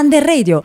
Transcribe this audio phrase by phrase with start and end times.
[0.00, 0.62] Under Radio.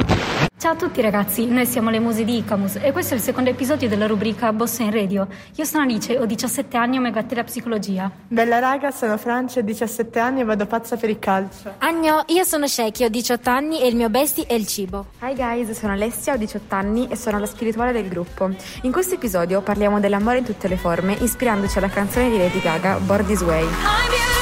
[0.57, 3.49] Ciao a tutti ragazzi, noi siamo le muse di Icamus e questo è il secondo
[3.49, 5.27] episodio della rubrica Bossa in Radio.
[5.55, 8.09] Io sono Alice, ho 17 anni e mi gatte la psicologia.
[8.29, 11.73] Bella raga, sono Francia, ho 17 anni e vado pazza per il calcio.
[11.79, 15.07] Agno, io sono Sheki, ho 18 anni e il mio besti è il cibo.
[15.21, 18.49] Hi guys, sono Alessia, ho 18 anni e sono la spirituale del gruppo.
[18.83, 22.99] In questo episodio parliamo dell'amore in tutte le forme, ispirandoci alla canzone di Lady Gaga,
[22.99, 23.65] Born This Way.
[23.65, 24.34] La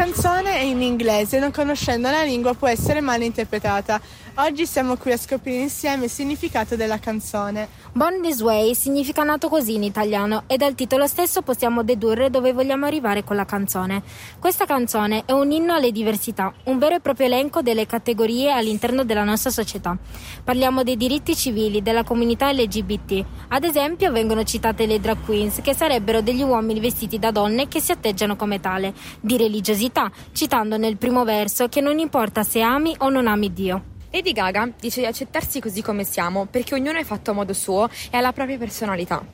[0.00, 4.00] canzone è in inglese, non conoscendo la lingua può essere mal interpretata.
[4.36, 7.68] Oggi siamo qui a scoprire insieme il significato della canzone.
[7.92, 12.54] Born This Way significa nato così in italiano e dal titolo stesso possiamo dedurre dove
[12.54, 14.02] vogliamo arrivare con la canzone.
[14.38, 19.04] Questa canzone è un inno alle diversità, un vero e proprio elenco delle categorie all'interno
[19.04, 19.98] della nostra società.
[20.42, 23.24] Parliamo dei diritti civili della comunità LGBT.
[23.48, 27.80] Ad esempio vengono citate le drag queens, che sarebbero degli uomini vestiti da donne che
[27.80, 29.88] si atteggiano come tale, di religiosità,
[30.32, 33.90] citando nel primo verso che non importa se ami o non ami Dio.
[34.12, 37.88] Lady Gaga dice di accettarsi così come siamo, perché ognuno è fatto a modo suo
[38.10, 39.24] e ha la propria personalità.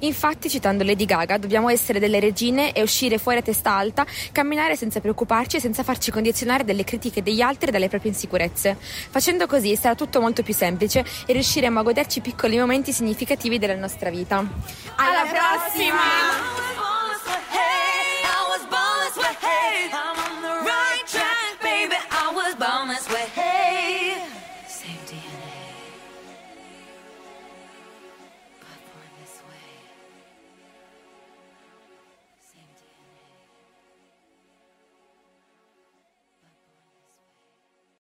[0.00, 4.74] Infatti, citando Lady Gaga, dobbiamo essere delle regine e uscire fuori a testa alta, camminare
[4.74, 8.76] senza preoccuparci e senza farci condizionare dalle critiche degli altri e dalle proprie insicurezze.
[8.78, 13.76] Facendo così sarà tutto molto più semplice e riusciremo a goderci piccoli momenti significativi della
[13.76, 14.38] nostra vita.
[14.96, 16.81] Alla prossima!